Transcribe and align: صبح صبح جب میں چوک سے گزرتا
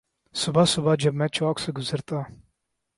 صبح 0.35 0.65
صبح 0.65 0.95
جب 0.95 1.13
میں 1.13 1.27
چوک 1.27 1.59
سے 1.59 1.71
گزرتا 1.71 2.21